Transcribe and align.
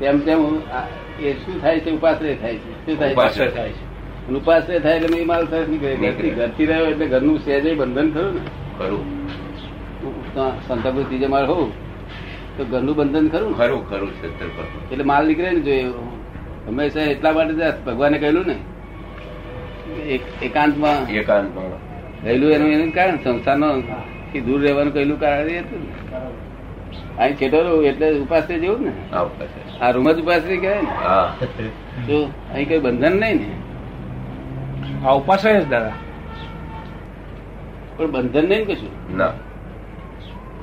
તેમ 0.00 0.20
તેમ 0.20 0.40
એ 1.20 1.32
શું 1.32 1.60
થાય 1.60 1.80
છે 1.80 1.90
ઉપાશ્રય 1.90 2.34
થાય 2.34 2.56
છે. 2.56 2.72
શું 2.86 2.98
થાય 2.98 3.14
છે? 3.14 3.50
થાય 3.54 3.72
છે. 3.72 3.84
અને 4.28 4.38
ઉપાશ્રય 4.38 4.80
થાય 4.80 4.96
એટલે 4.96 5.18
એ 5.18 5.24
માલ 5.24 5.46
સરસ 5.46 5.68
નીકળે. 5.68 6.30
ઘરથી 6.30 6.66
રહ્યો 6.66 6.86
એટલે 6.86 7.06
ઘરનું 7.06 7.38
સહેજે 7.38 7.74
બંધન 7.74 8.10
થયું 8.10 8.34
ને? 8.34 8.40
ખરું. 8.78 9.04
સંતાપુર 10.68 11.02
ત્રીજે 11.02 11.26
માળ 11.26 11.46
હોઉં 11.46 11.72
તો 12.56 12.64
ઘરનું 12.64 12.96
બંધન 12.96 13.28
ખરું 13.28 13.50
ને? 13.50 13.56
ખરું 13.58 13.90
ખરું 13.90 14.10
છે 14.20 14.28
એટલે 14.92 15.04
માલ 15.04 15.26
નીકળે 15.26 15.50
ને 15.50 15.60
જોઈએ 15.60 15.86
હંમેશા 16.66 17.00
એટલા 17.00 17.32
માટે 17.32 17.52
ભગવાને 17.86 18.18
કહેલું 18.18 18.46
ને? 18.46 18.56
એકાંતમાં 20.42 21.10
એકાંતમાં. 21.10 21.70
રહેલું 22.24 22.50
એનું 22.52 22.70
એનું 22.72 22.90
કારણ 22.90 23.18
સંસ્થાનો 23.24 23.68
થી 24.32 24.40
દૂર 24.40 24.60
રહેવાનું 24.60 24.92
કહેલું 24.94 25.20
કારણ 25.20 25.48
એ 25.48 25.58
હતું 25.58 25.80
ને. 25.82 25.92
અહીં 27.18 27.36
છેટો 27.36 27.82
એટલે 27.82 28.06
ઉપાશ્રય 28.18 28.58
જેવું 28.58 28.82
ને? 28.82 28.92
આ 29.80 29.90
રૂમ 29.90 30.12
જ 30.12 30.20
ઉપાશ્રય 30.20 30.56
કહેવાય 30.56 30.82
ને? 30.82 30.88
તો 32.06 32.30
અહીં 32.54 32.68
કઈ 32.68 32.78
બંધન 32.78 33.12
નહીં 33.12 33.36
ને? 33.36 33.48
આ 35.06 35.12
ઉપાશ્રય 35.12 35.60
જ 35.60 35.68
દાદા. 35.68 35.92
પણ 37.96 38.10
બંધન 38.10 38.48
નહીં 38.48 38.66
ને 38.66 38.74
કશું? 38.74 39.16
ના. 39.16 39.32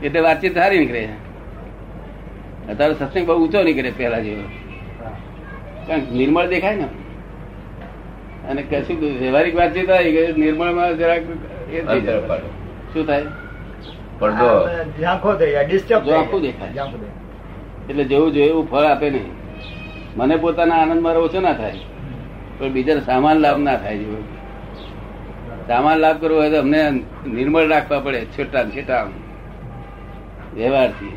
એટલે 0.04 0.20
વાતચીત 0.20 0.54
સારી 0.54 0.80
નીકળે 0.80 1.10
અત્યારે 2.70 2.94
સત્સંગ 2.94 3.26
બહુ 3.28 3.34
ઊંચો 3.34 3.64
નીકળે 3.64 3.92
પેલા 3.92 4.20
જેવો. 4.20 4.42
કારણ 5.88 6.00
કે 6.00 6.12
નિર્મળ 6.12 6.48
દેખાય 6.48 6.76
ને? 6.76 6.88
અને 8.50 8.62
કશું 8.62 8.98
વ્યવહારિક 9.20 9.56
વાતચીત 9.56 9.90
આવી 9.90 10.12
ગઈ 10.12 10.34
નિર્મળમાં 10.34 10.98
જરાક 10.98 11.24
એ 11.72 11.82
શું 12.94 13.08
થાય? 13.08 13.26
પડદો 14.20 14.50
ઝાંખો 15.02 15.34
થઈ 15.34 15.52
જાય 15.52 15.68
ડિસ્ટર્બ 15.68 16.06
જો 16.06 16.40
દેખાય. 16.40 16.72
એટલે 17.92 18.04
જેવું 18.04 18.34
જોઈએ 18.34 18.50
એવું 18.50 18.68
ફળ 18.72 18.86
આપે 18.86 19.10
નહીં. 19.10 19.32
મને 20.18 20.36
પોતાના 20.36 20.76
આનંદ 20.76 21.02
મારો 21.02 21.24
ઓછો 21.24 21.40
ના 21.42 21.54
થાય. 21.54 21.80
પણ 22.60 22.72
બીજાને 22.72 23.02
સામાન 23.02 23.38
લાભ 23.38 23.60
ના 23.60 23.76
થાય 23.76 23.98
જેવું. 23.98 24.26
સામાન 25.68 25.98
લાભ 26.00 26.22
કરવો 26.22 26.38
હોય 26.38 26.50
તો 26.50 26.60
અમને 26.60 26.82
નિર્મળ 27.26 27.68
રાખવા 27.70 28.00
પડે 28.00 28.26
છેટા 28.26 28.64
છેટા 28.64 29.04
વ્યવહારથી. 30.56 31.16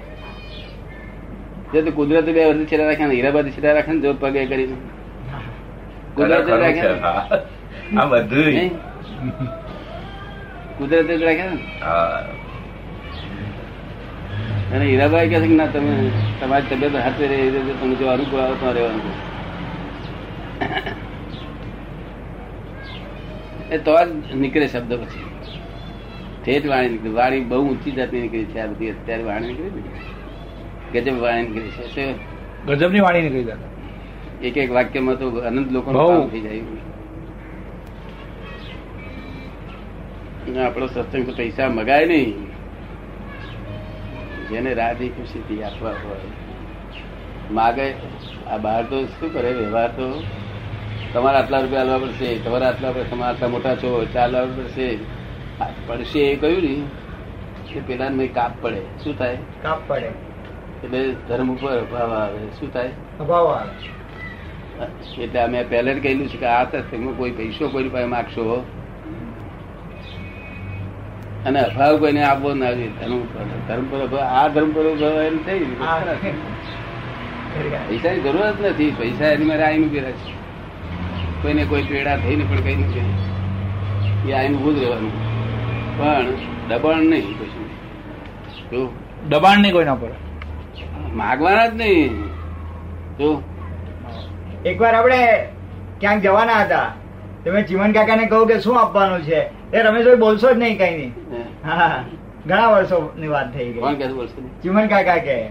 જે 1.73 1.83
તો 1.83 1.91
કુદરત 1.91 2.25
બે 2.25 2.47
વર્ષથી 2.47 2.67
છેટા 2.67 2.87
રાખ્યા 2.87 3.07
ને 3.07 3.15
હીરાબાદ 3.15 3.47
છેટા 3.49 3.73
રાખ્યા 3.73 3.95
ને 3.95 4.01
જો 4.01 4.15
પગે 4.15 4.47
કરીને. 4.47 4.77
કુદરત 6.15 6.49
રાખ્યા 6.49 7.43
આ 7.99 8.07
બધું? 8.07 8.71
કુદરતે 10.79 11.17
રાખ્યા 11.17 11.51
ને? 11.51 12.44
અને 14.75 14.85
હીરાભાઈ 14.85 15.29
કહે 15.29 15.39
છે 15.41 15.49
કે 15.49 15.57
ના 15.61 15.73
તમે 15.75 15.93
તમારી 16.41 16.69
તબિયત 16.71 16.95
હાથે 17.05 17.25
રહી 17.31 17.51
રીતે 17.55 17.73
તમે 17.81 17.95
જો 18.01 18.07
અનુકૂળ 18.11 18.43
આવો 18.43 18.57
તો 18.63 18.73
રહેવાનું 18.73 19.15
એ 23.71 23.79
તો 23.79 23.93
જ 23.99 24.35
નીકળે 24.35 24.67
શબ્દ 24.69 24.93
પછી. 25.03 25.27
ઠેઠ 26.45 26.67
વાણી 26.67 26.91
નીકળી 26.93 27.15
વાણી 27.15 27.45
બહુ 27.51 27.61
ઊંચી 27.69 27.93
જાતની 27.93 28.21
નીકળી 28.21 28.47
છે 28.47 28.61
આ 28.61 28.67
બધી 28.67 28.91
અત્યારે 28.91 29.25
વાણી 29.25 29.49
નીકળી 29.49 29.85
ને? 29.87 29.93
ગજબ 30.95 31.17
વાણી 31.21 31.45
નીકળી 31.45 31.73
છે. 31.77 31.85
તે 32.67 32.75
ગજબની 32.75 33.01
વાણી 33.01 33.23
નીકળી 33.23 33.45
દાદા 33.45 33.71
એક 34.43 34.57
એક 34.57 34.71
વાક્યમાં 34.71 35.17
તો 35.19 35.27
અનંત 35.43 35.71
લોકો. 35.73 35.91
થઈ 36.33 36.41
જાય. 36.41 36.65
આપણો 40.67 40.87
સત્સંગ 40.87 41.37
પૈસા 41.37 41.69
મગાય 41.71 42.07
નહીં. 42.07 42.54
જેને 44.55 44.75
રાજી 44.75 45.09
ખુશીથી 45.09 45.63
આપવા 45.63 45.91
હોય. 45.91 46.21
માગે 47.51 47.89
આ 48.51 48.57
બહાર 48.57 48.83
તો 48.83 49.05
શું 49.05 49.33
કરે? 49.33 49.53
વ્યવહાર 49.53 49.89
તો 49.89 50.23
તમારે 51.15 51.39
આટલા 51.39 51.59
રૂપિયા 51.61 51.81
આલવા 51.81 51.99
પડશે 51.99 52.39
તમારા 52.39 52.69
આટલા 52.69 52.89
રૂપિયા 52.89 53.11
તમારા 53.11 53.31
આટલા 53.31 53.49
મોટા 53.49 53.75
છો 53.77 54.07
ચાલવા 54.15 54.45
પડશે. 54.45 54.99
પડશે 55.87 56.21
એ 56.21 56.37
કહ્યું 56.37 56.63
ને 56.63 56.77
કે 57.73 57.81
પેલા 57.81 58.11
કાપ 58.35 58.53
પડે. 58.61 58.81
શું 59.05 59.19
થાય? 59.19 59.39
કાપ 59.63 59.81
પડે. 59.87 60.11
એટલે 60.85 61.15
ધર્મ 61.29 61.53
ઉપર 61.55 61.79
અભાવ 61.81 62.13
આવે. 62.13 62.39
શું 62.59 62.73
થાય? 62.73 62.91
અભાવ 63.21 63.47
આવે. 63.47 65.23
એટલે 65.23 65.41
અમે 65.41 65.65
પહેલે 65.65 65.95
જ 65.95 66.03
કહેલું 66.03 66.29
છે 66.29 66.37
કે 66.37 66.47
આ 66.47 66.65
સત્સંગમાં 66.65 67.17
કોઈ 67.17 67.31
પૈસો 67.31 67.69
કોઈ 67.69 67.89
પાસે 67.89 68.05
માગશો. 68.05 68.65
અને 71.47 71.59
અભાવ 71.61 71.95
કોઈને 71.99 72.23
આપવો 72.25 72.55
ના 72.55 72.73
જોઈએ. 72.79 72.93
ધર્મ 73.01 73.21
પર 73.33 73.45
ધર્મ 73.69 73.85
પર 74.11 74.19
આ 74.19 74.49
ધર્મ 74.49 74.71
પર 74.77 74.85
એમ 75.25 75.37
થઈ 75.47 75.65
પૈસાની 77.89 78.21
જરૂર 78.21 78.47
જ 78.51 78.67
નથી. 78.67 78.91
પૈસા 78.99 79.29
એની 79.35 79.45
મારે 79.45 79.65
આઈનું 79.65 79.91
પહેરા 79.93 80.15
છે. 80.21 80.33
કોઈને 81.43 81.63
કોઈ 81.65 81.85
પેડા 81.91 82.17
થઈને 82.25 82.45
પણ 82.51 82.61
કઈ 82.67 82.77
નથી 82.77 83.09
એ 84.29 84.33
આઈનું 84.33 84.59
ઉભું 84.61 84.75
જ 84.77 84.79
રહેવાનું. 84.83 85.13
પણ 85.99 86.27
દબાણ 86.69 87.03
નહીં 87.11 87.35
કશું 87.39 87.67
તો 88.71 88.79
દબાણ 89.29 89.59
નહીં 89.59 89.73
કોઈના 89.73 89.95
પર. 89.95 90.13
માગવાના 91.15 91.67
જ 91.67 91.75
નહીં. 91.75 92.13
તો 93.19 93.27
એકવાર 94.65 94.95
આપણે 94.95 95.21
ક્યાંક 96.01 96.23
જવાના 96.23 96.61
હતા. 96.63 96.89
તમે 97.45 97.61
જીવન 97.69 97.93
કાકાને 97.93 98.25
કહું 98.27 98.49
કે 98.49 98.57
શું 98.61 98.77
આપવાનું 98.81 99.23
છે? 99.23 99.41
એ 99.75 99.83
રમેશભાઈ 99.83 100.17
બોલશો 100.17 100.55
જ 100.55 100.59
નહીં 100.59 100.79
કઈ 100.79 100.97
નહીં. 100.97 101.13
હા. 101.67 102.05
ઘણા 102.47 102.67
વર્ષોની 102.67 103.29
વાત 103.29 103.55
થઈ 103.55 103.73
કોણ 103.73 103.95
ગઈ 103.95 104.09
કે 104.63 104.87
કાકા 104.89 105.19
કે 105.19 105.51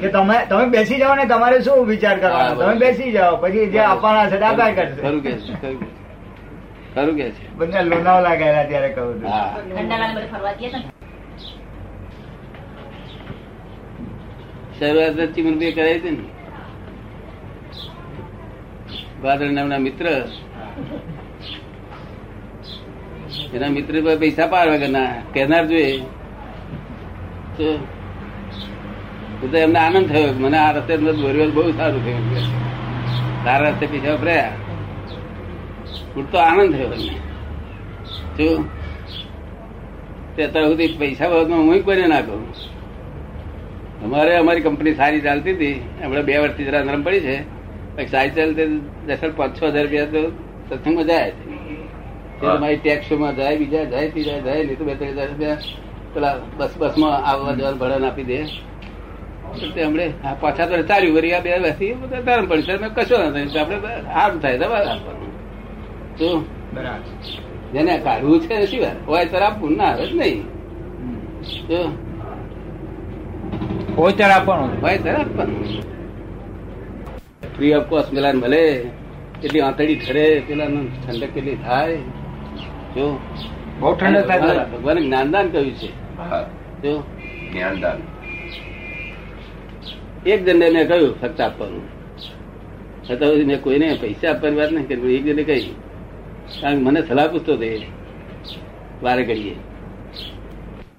કે 0.00 0.08
તમે 0.08 0.46
તમે 0.48 0.66
બેસી 0.66 0.98
જાઓ 0.98 1.14
ને 1.14 1.24
તમારે 1.24 1.60
શું 1.60 1.86
વિચાર 1.86 2.18
કરવાનો? 2.18 2.62
તમે 2.62 2.74
બેસી 2.74 3.12
જાઓ 3.12 3.36
પછી 3.36 3.66
જે 3.66 3.78
આપવાના 3.78 4.30
છે 4.30 4.38
દાદા 4.38 4.70
કરશે 4.70 5.02
ખરું 5.02 5.22
કે 5.22 5.32
છે. 5.32 5.52
ખરું 6.94 7.16
કે 7.16 7.30
છે. 7.30 7.54
બધા 7.54 7.80
લોનાવલા 7.80 8.34
ગયેલા 8.34 8.64
ત્યારે 8.64 8.88
કહું 8.88 9.14
છું. 9.14 9.30
ને. 10.72 10.84
શરૂઆત 14.78 15.12
જ 15.12 15.34
ચીમનભાઈ 15.34 15.72
કરાવી 15.72 15.98
હતી 15.98 16.10
ને. 16.10 16.24
ભાદર 19.22 19.50
નામના 19.50 19.78
મિત્ર. 19.78 20.06
એના 23.54 23.72
મિત્ર 23.76 23.94
પાસે 24.06 24.44
પાર 24.52 24.66
વગરના 24.72 25.10
કહેનાર 25.34 25.64
જોઈએ. 25.70 25.96
તો 29.40 29.56
એમને 29.58 29.78
આનંદ 29.78 30.08
થયો 30.12 30.30
મને 30.44 30.58
આ 30.58 30.72
રસ્તે 30.76 30.94
દોર્યો 30.96 31.50
બહુ 31.56 31.62
સારું 31.78 32.00
થયું 32.04 32.24
તારા 33.44 33.70
રસ્તે 33.70 33.84
પૈસા 33.92 34.14
વપરાયા 34.16 34.56
પૂરતો 36.14 36.36
આનંદ 36.38 36.72
થયો 36.76 36.90
એમને. 36.96 37.16
શું 38.36 38.56
તે 40.36 40.40
અત્યાર 40.46 40.66
સુધી 40.68 40.92
પૈસા 41.00 41.28
બાબતમાં 41.32 41.60
હું 41.66 41.84
કોઈને 41.86 42.06
ના 42.12 42.22
કહું. 42.28 42.42
અમારે 44.04 44.32
અમારી 44.36 44.64
કંપની 44.66 44.94
સારી 45.00 45.22
ચાલતી 45.26 45.54
હતી. 45.56 45.76
હમણાં 46.02 46.26
બે 46.28 46.34
વર્ષથી 46.38 46.66
જરા 46.68 46.82
નરમ 46.86 47.02
પડી 47.02 47.22
છે. 47.26 47.36
પછી 47.96 48.10
સારી 48.14 48.32
ચાલતી 48.38 48.66
દસ 49.06 49.22
પાંચ 49.36 49.52
છ 49.58 49.62
હજાર 49.64 49.84
રૂપિયા 49.84 50.12
તો 50.14 50.22
સત્સંગમાં 50.68 51.06
જાય 51.10 51.30
છે. 51.30 51.43
તે 52.40 52.46
ટેક્સમાં 52.82 53.32
જાય 53.38 53.56
બીજા 53.62 53.84
જાય 53.92 54.08
ત્રીજા 54.12 54.40
જાય 54.46 54.62
નહીં 54.66 54.78
તો 54.78 54.84
બે 54.88 54.94
ત્રણ 55.00 55.14
હજાર 55.16 55.28
રૂપિયા 55.32 55.60
પેલા 56.14 56.34
બસ 56.58 56.72
બસમાં 56.80 57.14
આવવા 57.30 57.54
જવાનું 57.58 57.78
ભાડા 57.82 58.08
આપી 58.10 58.26
દે. 58.30 58.38
તો 59.54 59.80
હમણે 59.86 60.06
આ 60.24 60.34
પાછા 60.42 60.66
તો 60.70 60.74
ચાલ્યું 60.90 61.14
વરી 61.16 61.34
આ 61.36 61.42
બે 61.44 61.50
વર્ષથી 61.64 61.92
ધર્મ 62.26 62.46
પડશે 62.50 62.72
પડી 62.78 62.94
કશો 62.96 63.16
ના 63.22 63.30
થાય. 63.34 63.60
આપણે 63.60 63.78
સારું 64.14 64.38
થાય 64.42 64.56
દવા 64.62 64.82
બરાબર. 66.74 67.06
જેને 67.74 67.94
કાઢવું 68.06 68.40
છે 68.48 68.54
શી 68.70 68.82
વાત 68.84 68.98
હોય 69.08 69.24
ત્યારે 69.30 69.46
આપવું 69.46 69.72
ના 69.78 69.90
આવે 69.92 70.04
જ 70.08 70.12
નહીં. 70.20 70.40
હોય 73.96 74.12
ત્યારે 74.18 74.34
આપવાનું. 74.38 74.70
હોય 74.82 74.98
ત્યારે 75.04 75.22
આપવાનું. 75.22 75.62
ફ્રી 77.54 77.72
ઓફ 77.78 77.86
કોસ્ટ 77.90 78.10
પેલા 78.14 78.34
ભલે 78.44 78.62
એટલી 79.44 79.64
આંતળી 79.68 79.98
ઠરે 80.02 80.26
પેલા 80.48 80.68
ઠંડક 80.74 81.30
કેટલી 81.34 81.58
થાય. 81.66 81.98
જો 82.96 83.06
બહુ 83.80 83.94
ઠંડક 83.94 84.30
ભગવાન 84.72 84.98
જ્ઞાનદાન 85.06 85.46
કહ્યું 85.52 85.74
છે. 85.80 85.90
જો 86.82 86.92
જ્ઞાનદાન. 87.52 87.98
એક 90.26 90.40
જણને 90.46 90.66
મેં 90.74 90.84
કહ્યું 90.88 91.12
ફક્ત 91.20 91.40
આપવાનું. 91.40 91.84
છતાં 93.04 93.28
સુધી 93.30 93.48
મેં 93.50 93.60
કોઈને 93.64 93.88
પૈસા 94.02 94.30
આપવાની 94.32 94.58
વાત 94.60 94.70
નહીં 94.72 94.86
કરી 94.88 95.16
એક 95.18 95.24
જણે 95.28 95.44
કહી 95.50 95.74
કારણ 96.60 96.78
કે 96.78 96.84
મને 96.86 97.00
સલાહ 97.08 97.26
પૂછતો 97.32 97.52
હતો 97.52 97.68
વારે 99.02 99.22
ઘડીએ. 99.28 99.56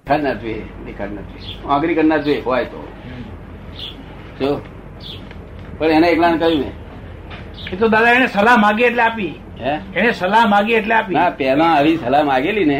દેખાડ 0.05 0.23
ના 0.25 0.35
જોઈએ 0.41 0.63
દેખાડ 0.85 1.11
ના 1.17 1.25
જોઈએ 1.29 1.55
આંગળી 1.69 1.97
કરનાર 1.99 2.21
જોઈએ 2.25 2.41
હોય 2.47 2.65
તો. 2.65 2.79
જો. 4.39 4.51
પણ 5.77 5.91
એને 5.97 6.07
એકલાને 6.13 6.37
કહ્યું 6.43 6.59
મેં. 6.59 6.73
એ 7.71 7.75
તો 7.79 7.85
દાદા 7.95 8.13
એને 8.19 8.27
સલાહ 8.27 8.57
માગી 8.65 8.87
એટલે 8.89 9.03
આપી. 9.07 9.33
એને 9.95 10.13
સલાહ 10.13 10.45
માગી 10.53 10.75
એટલે 10.81 10.95
આપી. 10.95 11.15
ના 11.17 11.31
પેલા 11.41 11.71
આવી 11.77 11.97
સલાહ 11.97 12.23
માગેલી 12.31 12.65
ને. 12.65 12.79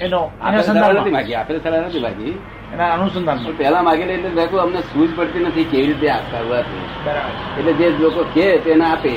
એનો 0.00 0.20
સલાહ 0.68 0.92
નથી 0.92 1.14
માગી 1.16 1.36
આપણે 1.40 1.60
સલાહ 1.64 1.80
નથી 1.88 2.04
માગી. 2.06 2.34
એના 2.74 2.90
અનુસંધાન 2.94 3.38
પણ 3.44 3.56
પહેલા 3.58 3.82
માગેલી 3.88 4.14
એટલે 4.18 4.30
દેખો 4.40 4.56
અમને 4.60 4.80
સૂઝ 4.92 5.12
પડતી 5.16 5.42
નથી 5.48 5.66
કેવી 5.72 5.86
રીતે 5.90 6.06
આ 6.10 6.22
કરવા 6.30 6.62
છે. 6.68 6.78
બરાબર. 7.04 7.34
એટલે 7.58 7.72
જે 7.80 7.86
લોકો 8.04 8.22
કે 8.34 8.46
તેને 8.64 8.84
આપે. 8.92 9.12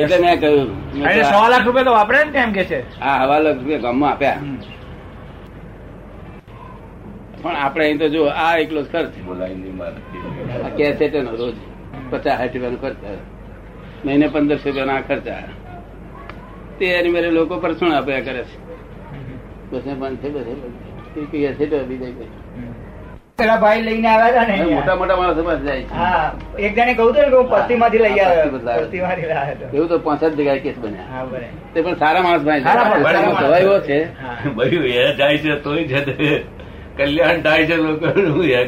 એટલે 0.00 0.16
મેં 0.24 0.34
કહ્યું 0.40 0.68
સવા 1.30 1.48
લાખ 1.52 1.64
રૂપિયા 1.66 1.88
તો 1.90 1.92
વાપરે 1.98 2.18
ને 2.24 2.32
કેમ 2.32 2.50
કે 2.56 2.64
છે? 2.70 2.80
સવા 2.96 3.38
લાખ 3.44 3.56
રૂપિયા 3.58 3.84
ગામમાં 3.84 4.12
આપ્યા. 4.12 4.40
પણ 7.42 7.56
આપણે 7.62 7.84
અહીં 7.84 7.98
તો 7.98 8.06
જો 8.14 8.22
આ 8.44 8.52
એકલો 8.64 8.80
જ 8.82 8.86
ખર્ચ 8.92 9.08
છે 10.76 10.82
કેસેટ 10.98 11.14
નો 11.24 11.32
રોજ 11.40 11.56
પચાસ 12.10 12.38
સાઠ 12.38 12.54
રૂપિયાનો 12.54 12.78
ખર્ચ 12.84 12.98
મહિને 14.04 14.26
પંદરસો 14.28 14.68
રૂપિયાના 14.68 15.00
ખર્ચા 15.00 15.42
તે 16.78 16.84
એની 16.86 17.10
મારે 17.10 17.30
લોકો 17.30 17.54
પરસણ 17.56 17.92
આપ્યા 17.92 18.20
કરે 18.20 18.42
છે? 18.44 18.56
બસે 19.70 19.94
પણ 20.00 20.16
છે 20.16 20.28
બધે 20.28 20.52
છે. 21.54 21.66
તો 21.70 21.78
બીજા 21.84 22.10
પેલા 23.38 23.56
ભાઈ 23.56 23.82
લઈને 23.82 24.08
આવ્યા 24.08 24.42
હતા 24.44 24.56
ને 24.56 24.74
મોટા 24.74 24.96
મોટા 24.96 25.16
માણસો 25.16 25.42
પાસે 25.42 25.62
જાય 25.64 25.82
છે. 25.82 26.64
એક 26.66 26.74
જણે 26.74 26.94
કહું 26.94 27.14
તો 27.14 27.20
કે 27.22 27.36
હું 27.36 27.48
લઈ 27.98 28.18
આવ્યો. 28.18 29.68
એવું 29.74 29.88
તો 29.88 29.98
પાંચ 29.98 30.24
જ 30.24 30.32
જગ્યાએ 30.34 30.58
કેસ 30.58 30.76
બન્યા. 30.78 31.24
તે 31.74 31.82
પણ 31.82 31.94
સારા 31.94 32.22
માણસ 32.22 32.42
ભાઈ. 32.42 32.60
સ્વભાવ 32.60 33.58
એવો 33.58 33.78
છે. 33.80 33.98
હા. 34.02 34.36
બધું 34.54 34.84
એ 34.84 35.14
જાય 35.16 35.38
છે 35.38 35.56
તોય 35.56 35.84
છે 35.84 36.44
કલ્યાણ 36.96 37.40
થાય 37.40 37.66
છે 37.66 37.76
લોકોનું 37.76 38.44
એ 38.44 38.64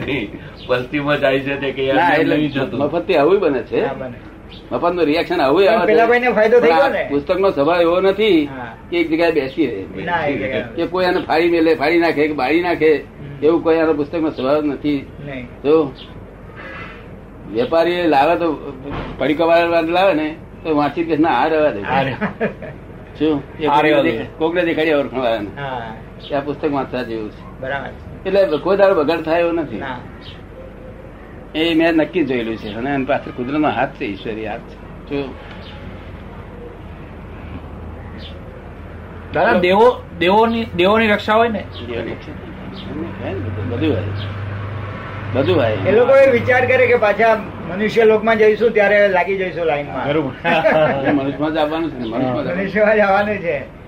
જાય 1.18 1.40
છે 1.40 1.56
તે 1.60 1.72
થતું. 2.50 2.80
મફતથી 2.80 3.16
આવું 3.16 3.40
બને 3.40 3.62
છે. 3.62 3.84
હા, 3.84 3.94
બને. 3.94 4.16
મફતનું 4.72 5.04
રિએક્શન 5.10 5.40
આવું 5.40 5.62
આવે 5.70 5.80
છે. 5.80 5.86
પેલા 5.86 6.06
ભાઈને 6.06 6.28
ફાયદો 6.38 6.58
થઈ 6.60 6.74
ગયો 6.78 6.90
ને? 6.96 7.02
પુસ્તક 7.10 7.38
નો 7.44 7.48
સ્વભાવ 7.50 7.80
એવો 7.80 8.00
નથી 8.00 8.38
કે 8.90 8.96
એક 9.00 9.06
જગ્યાએ 9.10 9.32
બેસી 9.32 9.66
રહે 9.66 9.80
એ 10.28 10.62
કે 10.76 10.82
કોઈ 10.92 11.04
એને 11.10 11.20
ફાડી 11.28 11.50
મેલે 11.54 11.70
ફાડી 11.80 12.02
નાખે 12.04 12.22
કે 12.28 12.34
બાળી 12.40 12.66
નાખે 12.68 12.90
એવું 13.42 13.60
કોઈ 13.64 13.78
આનો 13.80 13.94
પુસ્તક 14.00 14.20
નો 14.26 14.30
સ્વભાવ 14.30 14.64
નથી 14.64 15.00
તો 15.62 15.72
વેપારી 17.54 18.02
લાવે 18.14 18.34
તો 18.40 18.46
પડીકો 19.18 19.44
વાળા 19.50 19.80
લાવે 19.98 20.14
ને 20.20 20.28
તો 20.64 20.68
વાંચી 20.76 21.04
કે 21.04 21.16
ના 21.16 21.36
આ 21.42 21.48
રહેવા 21.48 21.72
દે. 21.72 21.80
શું? 23.18 23.36
કોકને 24.38 24.62
દેખાડી 24.68 24.94
કે 26.28 26.34
આ 26.34 26.40
પુસ્તક 26.40 26.72
વાંચવા 26.72 27.02
જેવું 27.02 27.30
છે. 27.30 27.42
એટલે 28.26 28.58
કોઈ 28.64 28.76
દાડો 28.76 28.94
બગાડ 29.00 29.22
થાય 29.28 29.40
એવું 29.40 29.54
નથી. 29.54 29.80
એ 31.54 31.74
મેં 31.74 31.94
નક્કી 31.94 32.24
જોયેલું 32.24 32.56
છે. 32.56 32.74
અને 32.74 32.90
એની 32.90 33.04
પાછળ 33.04 33.30
કુદરતનો 33.30 33.68
હાથ 33.68 33.88
છે 33.88 34.04
ઈશ્વરી 34.04 34.46
હાથ 34.46 34.60
છે. 34.60 35.24
દાદા 39.34 39.52
દેવો 39.52 40.02
દેવોની 40.18 40.66
દેવોની 40.76 41.06
રક્ષા 41.06 41.34
હોય 41.34 41.48
ને. 41.48 41.64
બધું 43.70 43.94
હોય. 43.94 44.02
બધું 45.34 45.56
હોય. 45.56 45.72
એ 45.72 45.92
લોકો 45.92 46.16
એ 46.16 46.30
વિચાર 46.30 46.66
કરે 46.66 46.86
કે 46.86 46.96
પાછા 46.96 47.34
મનુષ્ય 47.70 48.04
લોકમાં 48.04 48.38
જઈશું 48.38 48.70
ત્યારે 48.70 49.08
લાગી 49.08 49.36
જઈશું 49.36 49.66
લાઈનમાં. 49.66 50.08
બરોબર. 50.08 50.30
મનુષ્યમાં 51.12 51.52
જ 51.52 51.56
આવવાનું 51.56 51.90
છે 51.90 51.98
ને 51.98 52.04
મનુષ્યમાં 52.04 52.96
જ 52.96 53.00
આવવાનું 53.00 53.34
જવાનું 53.36 53.38
છે. 53.38 53.78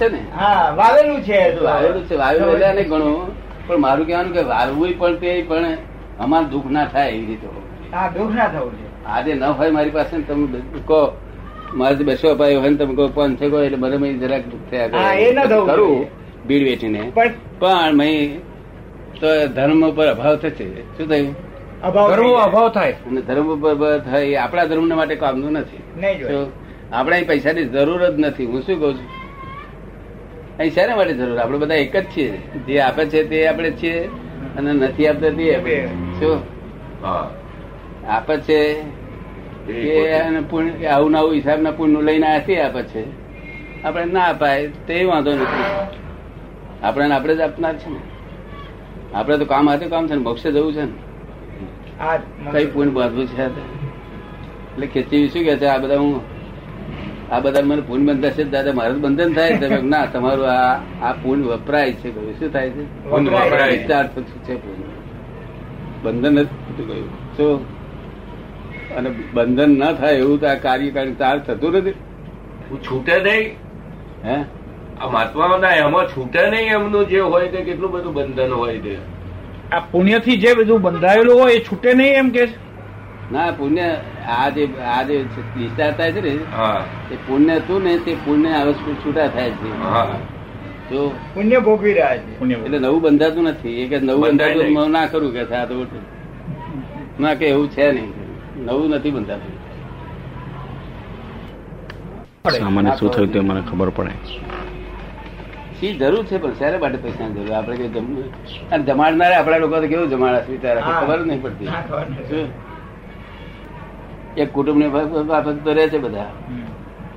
છે 0.00 0.08
ને? 0.08 0.18
હા 0.36 0.74
વાવેલું 0.76 1.22
છે 1.22 1.60
વાવેલું 1.60 2.06
છે 2.06 2.14
વાવેલું 2.14 2.54
એટલે 2.54 2.84
ઘણું 2.84 3.33
પણ 3.66 3.78
મારું 3.78 4.06
કહેવાનું 4.06 4.32
કે 4.32 4.42
વાવવું 4.42 4.98
પણ 4.98 5.16
તે 5.16 5.42
પણ 5.42 5.64
અમારે 6.18 6.44
દુઃખ 6.44 6.66
ના 6.70 6.84
થાય 6.84 7.10
એવી 7.10 7.26
રીતે 7.26 7.46
દુઃખ 8.18 8.34
ના 8.34 8.48
થવું 8.48 8.72
આજે 9.06 9.34
ન 9.34 9.44
હોય 9.44 9.70
મારી 9.70 9.90
પાસે 9.90 10.20
તમે 10.20 10.60
કહો 10.86 11.20
મારે 11.74 11.94
બેસો 11.94 12.28
અપાયો 12.28 12.60
હોય 12.60 12.68
ને 12.68 12.76
તમે 12.76 12.94
કહો 12.94 13.08
પણ 13.08 13.34
છે 13.34 13.46
એટલે 13.46 13.76
મને 13.76 13.96
મેં 13.96 14.18
જરાક 14.18 14.46
દુઃખ 14.46 14.70
થયા 14.70 14.88
કરે. 14.88 14.98
હા, 14.98 15.14
એ 15.14 15.32
ન 15.32 15.44
થવું 15.44 15.66
કરું 15.66 16.06
ભીડ 16.46 16.62
વેઠીને. 16.62 17.12
પણ 17.58 17.92
મેં 17.92 18.38
તો 19.20 19.46
ધર્મ 19.46 19.90
ઉપર 19.90 20.06
અભાવ 20.06 20.36
થશે. 20.36 20.82
શું 20.82 21.08
થયું? 21.08 21.34
જાય. 22.08 22.42
અભાવ 22.42 22.68
થાય. 22.68 22.92
અને 22.92 23.20
ધર્મ 23.20 23.46
ઉપર 23.54 23.98
થાય 23.98 24.34
આપણા 24.34 24.64
ધર્મ 24.64 24.96
માટે 24.96 25.14
કામનું 25.14 25.52
નથી. 25.52 25.82
આપણા 26.92 27.16
પૈસાની 27.28 27.64
જરૂર 27.64 28.10
જ 28.10 28.18
નથી. 28.18 28.44
હું 28.46 28.62
શું 28.62 28.80
કહું 28.80 28.94
છું? 28.94 29.23
અહીં 30.58 30.72
શેના 30.74 30.96
માટે 30.96 31.14
જરૂર? 31.14 31.38
આપણે 31.38 31.58
બધા 31.58 31.74
એક 31.74 31.96
જ 31.96 32.04
છીએ. 32.16 32.30
જે 32.66 32.80
આપે 32.80 33.04
છે 33.06 33.20
તે 33.30 33.46
આપણે 33.48 33.70
છીએ 33.70 33.96
અને 34.56 34.72
નથી 34.72 35.06
આપતા 35.08 35.30
તે 35.38 35.44
આપણે 35.56 35.76
શું? 36.18 36.38
આપે 38.08 38.34
છે 38.46 38.58
એ 39.68 40.86
આવું 40.86 41.10
ને 41.10 41.18
આવું 41.18 41.32
હિસાબના 41.34 41.70
પુણ્ય 41.70 42.00
લઈને 42.02 42.26
આ 42.26 42.38
તે 42.46 42.60
આપે 42.62 42.82
છે. 42.82 43.02
આપણે 43.84 44.04
ના 44.12 44.26
અપાય 44.26 44.66
તે 44.86 45.04
વાંધો 45.04 45.32
નથી. 45.34 45.64
આપણે 46.82 47.14
આપણે 47.14 47.34
જ 47.34 47.40
આપનાર 47.40 47.74
છે 47.76 47.88
ને. 47.90 48.00
આપણે 49.14 49.38
તો 49.38 49.44
કામ 49.44 49.68
હાથે 49.70 49.86
કામ 49.86 50.06
છે 50.08 50.14
ને 50.14 50.22
મોક્ષે 50.22 50.48
જવું 50.52 50.72
છે 50.72 50.84
ને. 50.84 50.94
આ 52.00 52.16
કઈ 52.52 52.66
પુણ્ય 52.66 52.90
બાંધવું 52.90 53.26
છે 53.26 53.42
એટલે 53.42 54.86
ખેતી 54.86 55.28
શું 55.28 55.44
કે 55.44 55.56
છે 55.56 55.66
આ 55.66 55.78
બધા 55.78 55.98
હું 55.98 56.14
આ 57.32 57.40
બધા 57.40 57.62
મને 57.62 57.80
પુણ્ય 57.80 58.12
બંધાશે 58.12 58.44
દાદા 58.44 58.72
મારું 58.72 59.00
બંધન 59.00 59.34
થાય? 59.34 59.58
તમે 59.58 59.82
ના 59.82 60.06
તમારું 60.06 60.50
આ 60.50 60.80
આ 61.02 61.12
પૂન 61.12 61.42
વપરાય 61.42 61.92
છે. 61.92 62.10
કયું 62.10 62.38
શું 62.38 62.52
થાય 62.52 62.70
છે? 62.70 63.10
પૂન 63.10 63.28
વપરાય. 63.28 63.70
ડિસ્ચાર્જ 63.70 64.08
થતું 64.08 64.24
છે 64.24 64.54
પૂન. 64.54 64.82
બંધન 66.02 66.42
જ 66.42 66.46
થતું 66.46 66.86
ગયું. 66.86 67.36
શું? 67.36 67.84
અને 68.96 69.10
બંધન 69.34 69.78
ના 69.78 69.92
થાય 69.92 70.14
એવું 70.14 70.40
તો 70.40 70.46
આ 70.46 70.54
કાર્યકારી 70.54 71.14
ચાર 71.14 71.38
થતું 71.38 71.72
નથી? 71.72 71.90
હું 72.70 72.82
છૂટે 72.82 73.20
નહીં. 73.20 73.56
હે? 74.24 74.44
આ 75.00 75.06
મહાત્માઓ 75.06 75.58
ના 75.58 75.68
એમાં 75.68 76.06
છૂટે 76.06 76.50
નહીં 76.50 76.72
એમનું 76.72 77.08
જે 77.08 77.20
હોય 77.20 77.48
તે 77.48 77.56
કેટલું 77.56 77.90
બધું 77.90 78.14
બંધન 78.14 78.52
હોય 78.52 78.78
તે. 78.78 78.98
આ 79.72 79.80
પુણ્યથી 79.80 80.36
જે 80.36 80.54
બધું 80.54 80.82
બંધાયેલું 80.82 81.40
હોય 81.40 81.52
એ 81.52 81.60
છૂટે 81.60 81.94
નહીં 81.94 82.12
એમ 82.12 82.30
કે 82.30 82.46
છે? 82.46 82.63
ના 83.32 83.50
પુણ્ય 83.50 83.96
આ 84.28 84.48
જે 84.48 84.68
આ 84.86 85.02
જે 85.02 85.24
ડિસ્ચાર્જ 85.56 85.96
થાય 85.96 86.12
છે 86.12 86.20
ને 86.20 86.28
એ 87.14 87.16
પુણ્ય 87.26 87.56
હતું 87.56 87.82
ને 87.82 87.98
તે 87.98 88.14
પુણ્ય 88.14 88.52
અવશ્ય 88.52 88.92
છૂટા 88.92 89.26
થાય 89.28 89.50
છે. 89.50 89.82
હા. 89.82 90.16
જો 90.90 91.08
પુણ્ય 91.34 91.58
ભોગવી 91.60 91.92
રહ્યા 91.92 92.16
છે. 92.16 92.54
એટલે 92.64 92.78
નવું 92.78 93.02
બંધાતું 93.02 93.44
નથી. 93.44 93.82
એ 93.82 93.88
કે 93.88 94.00
નવું 94.00 94.22
બંધાતું 94.22 94.90
ના 94.90 95.06
કરું 95.06 95.32
કે 95.32 95.54
આ 95.54 95.64
તો 95.64 95.86
ના 97.20 97.34
કે 97.34 97.46
એવું 97.46 97.70
છે 97.70 97.92
નહીં. 97.92 98.12
નવું 98.64 98.90
નથી 98.90 99.10
બંધાતું. 99.10 99.64
સામાન્ય 102.50 102.90
શું 102.98 103.10
થયું 103.10 103.32
તે 103.32 103.40
મને 103.40 103.62
ખબર 103.70 103.88
પડે. 103.88 104.10
શી 105.80 105.94
જરૂર 105.94 106.24
છે 106.24 106.38
પણ 106.38 106.52
શેના 106.52 106.78
માટે 106.78 106.96
પૈસા 106.96 107.28
જરૂર? 107.28 107.52
આપણે 107.52 107.76
કે 107.76 107.88
જમ- 107.88 108.22
અને 108.72 108.84
જમાડનારે 108.84 109.34
આપણા 109.34 109.58
લોકો 109.58 109.80
તો 109.80 109.86
કેવું 109.86 110.08
જમાડા 110.08 110.40
સ્વીકાર 110.40 110.80
ખબર 110.80 111.26
નહીં 111.26 111.42
પડતી? 111.42 111.66
એક 114.36 114.48
કુટુંબ 114.52 114.78
ને 114.78 114.88
બાબત 114.88 115.64
તો 115.64 115.72
રહે 115.72 115.88
છે 115.88 115.98
બધા. 115.98 116.30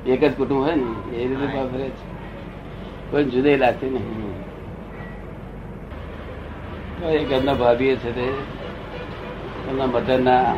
એક 0.08 0.22
જ 0.24 0.34
કુટુંબ 0.38 0.62
હોય 0.64 0.76
ને 0.76 0.88
એ 1.16 1.28
રીતે 1.28 1.48
રહે 1.74 1.90
છે. 1.90 2.06
કોઈ 3.12 3.26
જુદી 3.26 3.58
લાગતી 3.58 3.90
નહીં. 3.90 4.34
એક 7.12 7.32
એમના 7.32 7.54
ભાભી 7.54 7.96
છે 7.96 8.12
તે 8.12 8.26
એમના 9.70 9.88
મધરના 9.88 10.56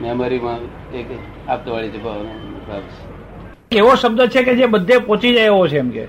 મેમરીમાં 0.00 0.60
એક 0.94 1.08
આપતો 1.48 1.68
વાળી 1.72 1.90
છે 1.90 2.00
ભાવ 2.04 2.20
એવો 3.70 3.94
શબ્દ 3.94 4.20
છે 4.28 4.40
કે 4.42 4.52
જે 4.56 4.66
બધે 4.66 4.98
પહોંચી 4.98 5.34
જાય 5.34 5.46
એવો 5.46 5.66
છે 5.68 5.78
એમ 5.78 5.90
કે 5.90 6.04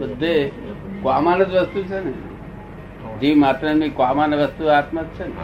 બધે 0.00 0.32
કોમાન 1.02 1.38
જ 1.44 1.52
વસ્તુ 1.54 1.80
છે 1.82 1.98
ને. 2.04 2.12
જીવ 3.20 3.36
માત્રની 3.36 3.90
કોમાન 3.90 4.34
વસ્તુ 4.34 4.62
આત્મા 4.68 5.02
જ 5.02 5.10
છે 5.16 5.24
ને. 5.26 5.34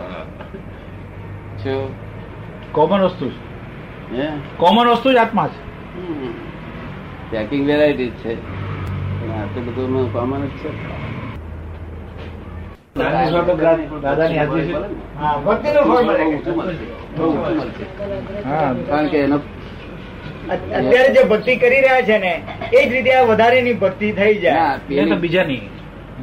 શું? 1.65 1.89
કોમન 2.73 3.01
વસ્તુ 3.01 3.31
છે. 3.31 4.27
કોમન 4.57 4.89
વસ્તુ 4.89 5.13
જ 5.13 5.17
આત્મા 5.17 5.49
છે. 5.49 5.61
પેકિંગ 7.31 7.67
વેરાયટી 7.67 8.11
છે. 8.11 8.35
પણ 8.35 9.31
આ 9.33 9.47
તો 9.55 9.61
બધું 9.61 10.13
કોમન 10.13 10.45
જ 10.47 10.51
છે. 10.51 10.71
અત્યારે 20.51 21.09
જે 21.15 21.23
ભક્તિ 21.25 21.57
કરી 21.57 21.81
રહ્યા 21.81 22.03
છે 22.03 22.19
ને 22.19 22.43
એ 22.73 22.89
જ 22.89 22.93
રીતે 22.93 23.13
આ 23.15 23.25
વધારેની 23.25 23.73
ભક્તિ 23.73 24.13
થઈ 24.13 24.35
જાય. 24.35 24.55
ના, 24.55 25.15
બીજાની. 25.15 25.61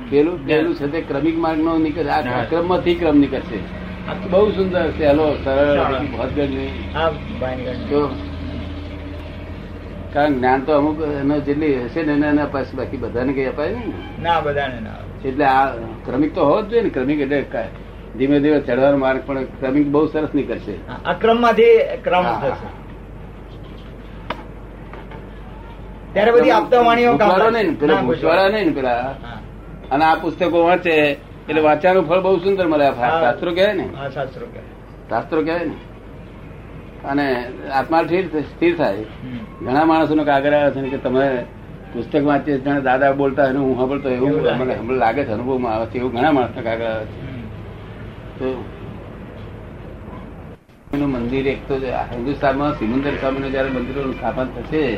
પેલું 0.09 0.47
પેલું 0.47 0.75
છે 0.75 0.87
તે 0.87 1.01
ક્રમિક 1.01 1.37
માર્ગ 1.37 1.59
નો 1.59 1.77
નીકળે 1.77 2.09
આ 2.09 2.43
ક્રમમાંથી 2.43 2.95
ક્રમ 2.95 3.17
નીકળશે. 3.17 3.80
બહુ 4.31 4.51
સુંદર 4.51 4.91
સહેલો 4.97 5.35
સરળ. 5.43 5.79
નહીં. 6.47 7.89
તો 7.89 8.01
કારણ 10.13 10.33
જ્ઞાન 10.33 10.59
તો 10.61 10.71
અમુક 10.77 11.01
એનો 11.21 11.39
જેટલી 11.39 11.75
હશે 11.85 12.01
ને 12.03 12.27
એના 12.27 12.45
પાસે 12.45 12.77
બાકી 12.77 12.97
બધાને 12.97 13.33
કઈ 13.33 13.45
અપાય 13.45 13.69
ને. 13.69 13.93
ના 14.23 14.39
બધાને 14.39 14.79
ના 14.79 14.99
એટલે 15.25 15.45
આ 15.45 15.65
ક્રમિક 16.05 16.35
તો 16.35 16.41
હોવો 16.45 16.61
જ 16.61 16.69
જોઈએ 16.69 16.83
ને. 16.83 16.89
ક્રમિક 16.89 17.19
એટલે 17.19 17.45
ધીમે 18.17 18.39
ધીમે 18.39 18.59
ચડવાનો 18.59 18.97
માર્ગ 18.97 19.21
પણ 19.25 19.43
ક્રમિક 19.43 19.87
બહુ 19.87 20.07
સરસ 20.07 20.31
નીકળશે. 20.33 20.75
આ 21.05 21.13
ક્રમમાંથી 21.13 21.73
ક્રમ 22.03 22.23
થશે. 22.41 22.69
ત્યારે 26.13 26.31
બધી 26.31 26.51
આપતા 26.51 26.81
વાણીઓ 26.81 27.17
કરો 27.17 27.49
નહીં 27.49 27.67
ને 27.67 27.75
પેલા 27.79 28.01
ના, 28.01 28.47
નહીં 28.49 28.65
ને 28.65 28.73
પેલા. 28.73 29.15
અને 29.91 30.05
આ 30.05 30.15
પુસ્તકો 30.15 30.63
વાંચે. 30.63 31.17
એટલે 31.49 31.61
વાંચવાનું 31.61 32.07
ફળ 32.07 32.19
બહુ 32.19 32.37
સુંદર 32.37 32.67
મળે 32.67 32.85
શાસ્ત્રો 32.85 33.51
કહે 33.51 33.73
ને. 33.73 33.89
શાસ્ત્રો 34.13 34.45
કહે. 34.45 34.61
શાસ્ત્રો 35.09 35.41
ને. 35.41 35.71
અને 37.07 37.45
આત્મા 37.73 38.03
સ્થિર 38.03 38.75
થાય. 38.77 38.97
ઘણા 39.61 39.85
માણસો 39.85 40.15
નો 40.15 40.23
કાગળ 40.23 40.53
આવે 40.53 40.71
છે 40.71 40.89
કે 40.89 40.97
તમે 40.97 41.45
પુસ્તક 41.93 42.23
વાંચીએ 42.23 42.57
જાણે 42.57 42.81
દાદા 42.81 43.11
બોલતા 43.11 43.43
હોય 43.45 43.53
હું 43.53 43.77
સાંભળતો 43.77 44.09
એવું. 44.09 44.29
મને 44.29 44.75
હમણાં 44.75 44.97
લાગે 44.97 45.23
છે 45.23 45.31
અનુભવમાં 45.31 45.73
આવે 45.73 45.85
છે 45.85 45.97
એવું 45.97 46.11
ઘણા 46.11 46.31
માણસના 46.31 46.61
કાગળ 46.61 46.83
આવે 46.83 47.05
છે. 47.05 47.31
તો 48.39 48.65
એનું 50.93 51.09
મંદિર 51.09 51.47
એક 51.47 51.67
તો 51.67 51.75
હિન્દુસ્તાનમાં 52.11 52.73
સિમંદર 52.79 53.15
સ્વામીનું 53.15 53.51
જયારે 53.51 53.69
મંદિરોનું 53.69 54.13
સ્થાપન 54.13 54.45
થશે 54.45 54.97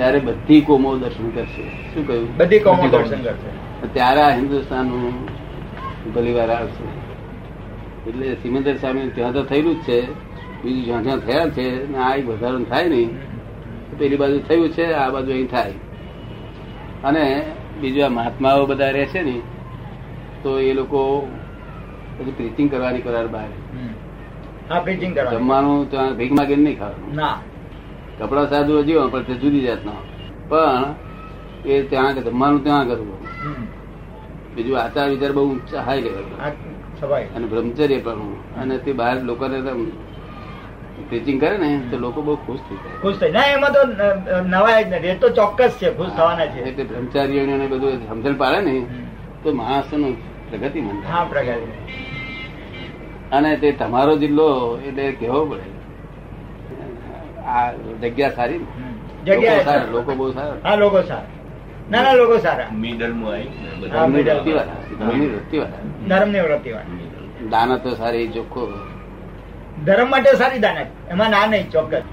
ત્યારે 0.00 0.18
બધી 0.18 0.60
કોમો 0.60 0.96
દર્શન 0.96 1.30
કરશે. 1.30 1.94
શું 1.94 2.06
કહ્યું? 2.06 2.36
બધી 2.36 2.58
કોમો 2.58 2.88
દર્શન 2.88 3.22
કરશે. 3.22 3.92
ત્યારે 3.92 4.20
આ 4.20 4.34
હિન્દુસ્તાનનું 4.34 5.28
ભલીવાર 6.14 6.50
આવશે. 6.50 6.84
એટલે 8.10 8.34
સિમંદર 8.34 8.76
સ્વામી 8.76 9.10
ત્યાં 9.10 9.32
તો 9.32 9.42
થયેલું 9.42 9.74
જ 9.74 9.78
છે. 9.78 10.00
બીજું 10.62 10.84
જ્યાં 10.84 11.02
જ્યાં 11.02 11.18
થયા 11.18 11.48
છે 11.48 11.92
ને 11.92 11.98
આ 11.98 12.14
એક 12.14 12.28
વધારો 12.28 12.64
થાય 12.64 12.88
નહીં. 12.88 13.10
પેલી 13.98 14.16
બાજુ 14.16 14.38
થયું 14.38 14.68
છે 14.68 14.92
આ 14.92 15.10
બાજુ 15.10 15.32
અહીં 15.32 15.46
થાય. 15.46 15.72
અને 17.04 17.46
બીજું 17.80 18.04
આ 18.04 18.08
મહાત્માઓ 18.08 18.66
બધા 18.66 18.90
રહે 18.90 19.06
છે 19.06 19.22
ને 19.22 19.40
તો 20.42 20.58
એ 20.58 20.72
લોકો 20.72 21.28
પછી 22.18 22.30
પ્રીચિંગ 22.30 22.70
કરવાની 22.70 23.00
કરાર 23.00 23.26
બહાર. 23.26 23.48
જમવાનું 25.30 25.90
ત્યાં 25.90 26.16
ભીખ 26.16 26.32
માગીને 26.32 26.62
નહીં 26.62 26.78
ખાવાનું. 26.78 27.14
ના. 27.14 27.38
કપડા 28.20 28.46
સાદું 28.46 28.86
જીવો 28.86 29.08
પણ 29.08 29.24
તે 29.24 29.34
જુદી 29.36 29.62
જાતનો 29.62 29.92
પણ 30.50 30.84
એ 31.64 31.82
ત્યાં 31.84 32.14
જમવાનું 32.18 32.62
ત્યાં 32.62 32.86
કરવું 32.88 33.22
બીજું 34.54 34.78
આચાર 34.78 35.08
વિચાર 35.10 35.32
બહુ 35.32 35.42
હાઈ 35.80 36.02
લેવલ 36.02 36.24
અને 37.34 37.46
બ્રહ્મચર્ય 37.46 37.98
પણ 38.00 38.20
અને 38.56 38.74
તે 38.78 38.92
બહાર 38.94 39.16
લોકોને 39.22 39.58
ટીચિંગ 41.00 41.38
કરે 41.40 41.56
ને 41.58 41.70
તો 41.90 41.96
લોકો 41.98 42.20
બહુ 42.22 42.34
ખુશ 42.38 42.62
થઈ 42.62 42.78
જાય. 42.78 42.98
ખુશ 43.02 43.18
થઈ 43.18 43.32
જાય 43.32 43.52
એમાં 43.56 43.72
તો 43.72 43.82
નવા 43.84 44.40
નવાય 44.52 44.80
જ 44.82 44.90
નથી. 44.90 45.08
એ 45.08 45.16
તો 45.16 45.28
ચોક્કસ 45.30 45.72
છે 45.78 45.88
ખુશ 45.92 46.12
થવાના 46.16 46.48
છે. 46.52 46.60
એટલે 46.68 46.84
બ્રહ્મચારીઓને 46.84 47.66
બધું 47.68 47.92
સમજણ 48.08 48.36
પાડે 48.36 48.60
ને. 48.62 48.74
તો 49.42 49.48
માણસનું 49.54 50.14
પ્રગતિ 50.50 50.80
મંદ 50.82 51.02
હા 51.06 51.24
પ્રગતિ. 51.26 51.68
અને 53.32 53.50
તે 53.56 53.68
તમારો 53.74 54.14
જિલ્લો 54.18 54.48
એટલે 54.86 55.06
કેવો 55.14 55.40
પડે. 55.46 55.68
આ 57.50 57.72
જગ્યા 58.02 58.30
સારી. 58.30 58.60
લોકો 59.26 59.40
જગ્યાએ 59.40 59.64
સારા 59.64 59.90
લોકો 59.92 60.14
બહુ 60.14 60.32
સારા. 60.32 60.58
હા 60.64 60.76
લોકો 60.76 61.02
સારા. 61.02 61.30
નાના 61.90 62.14
લોકો 62.14 62.38
સારા. 62.38 62.68
મિડલ 62.72 63.12
આવી 63.24 63.48
ને 63.62 63.68
હા, 63.90 64.06
બધા 64.06 64.06
ધર્મની 64.06 64.16
middle. 64.16 64.34
વૃત્તિવાળા, 64.34 64.78
ધર્મની 65.00 65.28
વૃત્તિવાળા. 65.34 65.82
ધર્મની 66.08 66.42
વૃત્તિ 66.42 66.70
વાળી 66.72 67.48
દાનત 67.50 67.82
તો 67.82 67.90
સારી 67.96 68.28
ચોખ્ખો. 68.28 68.62
ધર્મ 69.86 70.08
માટે 70.10 70.32
સારી 70.36 70.60
દાના 70.60 70.86
એમાં 71.10 71.30
ના 71.30 71.46
નહીં 71.46 71.70
ચોક્કસ. 71.70 72.04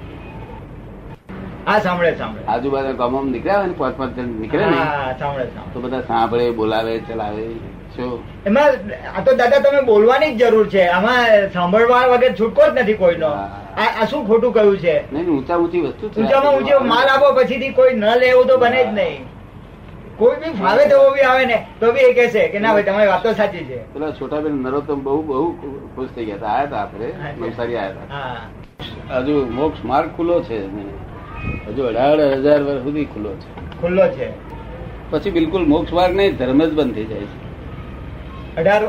હા 1.66 1.80
સાંભળે 1.80 2.12
સાંભળે. 2.16 2.44
આજુબાજુ 2.48 2.94
ગામમાં 2.98 3.32
નીકળ્યા 3.32 3.58
હોય 3.58 3.68
ને 3.68 3.74
પાંચ 3.74 3.96
પાંચ 3.98 4.14
જણ? 4.16 4.30
નીકળે 4.42 4.66
ને 4.66 4.78
સાંભળે 5.20 5.46
સાંભળે. 5.56 5.74
તો 5.74 5.80
બધા 5.80 6.02
સાંભળે 6.02 6.52
બોલાવે 6.52 6.94
ચલાવે. 7.00 7.46
એમાં 8.46 8.72
આ 9.16 9.22
તો 9.26 9.36
દાદા 9.36 9.62
તમે 9.62 9.82
બોલવાની 9.86 10.36
જ 10.36 10.44
જરૂર 10.52 10.68
છે. 10.74 10.84
આમાં 10.88 11.50
સાંભળવા 11.54 12.04
વગર 12.12 12.34
છૂટકો 12.40 12.62
જ 12.68 12.82
નથી 12.82 12.98
કોઈનો. 13.04 13.32
આ 13.78 14.06
શું 14.12 14.28
ખોટું 14.28 14.54
કહ્યું 14.54 14.78
છે? 14.84 14.96
ઊંચા 15.14 15.58
ઊંચી 15.58 15.82
વસ્તુ 15.82 16.06
ઊંચામાં 16.18 16.54
ઊંચી 16.58 16.84
માલ 16.94 17.10
આપો 17.16 17.34
પછીથી 17.40 17.74
કોઈ 17.80 17.96
ન 17.96 18.06
લેવું 18.22 18.48
તો 18.48 18.58
બને 18.58 18.84
જ 18.84 18.92
નહીં. 19.00 19.24
કોઈ 20.20 20.38
બી 20.42 20.54
ફાવે 20.60 20.84
તેવો 20.90 21.10
બી 21.16 21.26
આવે 21.30 21.46
ને 21.46 21.58
તો 21.80 21.92
બી 21.94 22.06
એ 22.10 22.14
કહેશે 22.20 22.44
કે 22.52 22.60
ના 22.60 22.74
ભાઈ 22.74 22.86
તમારી 22.86 23.10
વાત 23.10 23.24
તો 23.24 23.34
સાચી 23.34 23.66
છે. 23.70 23.80
પેલા 23.94 24.12
છોટાબેન 24.20 24.56
નરોત્તમ 24.64 25.00
બહુ 25.08 25.18
બહુ 25.24 25.44
ખુશ 25.96 26.12
થઈ 26.16 26.26
ગયા 26.26 26.38
હતા. 26.38 26.54
આયા 26.54 26.68
હતા 26.68 26.82
આપણે 26.82 27.08
નવસારી 27.40 27.78
આયા 27.78 28.06
હતા. 28.08 29.22
હજુ 29.26 29.36
મોક્ષ 29.58 29.84
માર્ગ 29.84 30.10
ખુલ્લો 30.18 30.36
છે 30.48 30.58
હજુ 31.68 31.82
અઢાર 31.90 32.20
હજાર 32.44 32.62
વર્ષ 32.68 32.84
સુધી 32.84 33.08
ખુલ્લો 33.14 33.32
છે. 33.42 33.48
ખુલ્લો 33.82 34.06
છે. 34.16 34.28
પછી 35.12 35.32
બિલકુલ 35.32 35.66
મોક્ષ 35.74 35.92
માર્ગ 36.00 36.16
નહીં 36.16 36.38
ધર્મ 36.40 36.62
જ 36.64 36.72
બંધ 36.80 36.96
થઈ 36.96 37.06
જાય 37.12 37.28
છે. 37.34 37.47
અઢાર 38.58 38.82